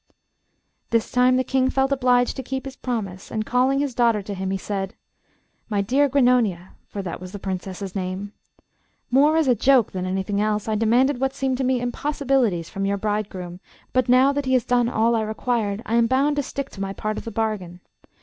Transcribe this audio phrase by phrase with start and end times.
[0.89, 4.33] This time the King felt obliged to keep his promise, and calling his daughter to
[4.33, 4.95] him, he said,
[5.69, 8.33] 'My dear Grannonia,' for that was the Princess's name,
[9.11, 12.87] 'more as a joke than anything else, I demanded what seemed to me impossibilities from
[12.87, 13.59] your bridegroom,
[13.93, 16.81] but now that he has done all I required, I am bound to stick to
[16.81, 17.79] my part of the bargain.